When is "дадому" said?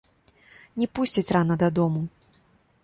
1.67-2.01